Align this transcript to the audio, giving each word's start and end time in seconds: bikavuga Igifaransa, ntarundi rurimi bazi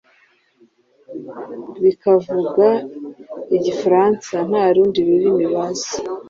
bikavuga 1.83 2.67
Igifaransa, 3.57 4.33
ntarundi 4.49 4.99
rurimi 5.07 5.45
bazi 5.53 5.93